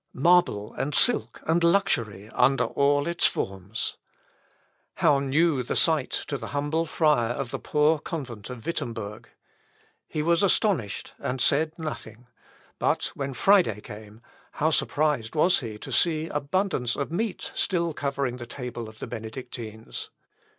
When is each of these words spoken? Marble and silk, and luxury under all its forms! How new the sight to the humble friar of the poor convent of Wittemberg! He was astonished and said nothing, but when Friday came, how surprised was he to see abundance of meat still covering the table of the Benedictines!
Marble 0.13 0.73
and 0.73 0.95
silk, 0.95 1.43
and 1.45 1.63
luxury 1.63 2.27
under 2.29 2.63
all 2.63 3.05
its 3.05 3.27
forms! 3.27 3.97
How 4.95 5.19
new 5.19 5.61
the 5.61 5.75
sight 5.75 6.09
to 6.27 6.39
the 6.39 6.47
humble 6.57 6.87
friar 6.87 7.33
of 7.33 7.51
the 7.51 7.59
poor 7.59 7.99
convent 7.99 8.49
of 8.49 8.65
Wittemberg! 8.65 9.29
He 10.07 10.23
was 10.23 10.41
astonished 10.41 11.13
and 11.19 11.39
said 11.39 11.77
nothing, 11.77 12.25
but 12.79 13.11
when 13.13 13.35
Friday 13.35 13.79
came, 13.79 14.23
how 14.53 14.71
surprised 14.71 15.35
was 15.35 15.59
he 15.59 15.77
to 15.77 15.91
see 15.91 16.25
abundance 16.29 16.95
of 16.95 17.11
meat 17.11 17.51
still 17.53 17.93
covering 17.93 18.37
the 18.37 18.47
table 18.47 18.89
of 18.89 18.97
the 18.97 19.05
Benedictines! 19.05 20.09